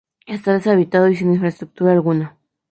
Está 0.25 0.53
deshabitado 0.53 1.09
y 1.09 1.15
sin 1.15 1.31
infraestructura 1.31 1.91
alguna. 1.91 2.35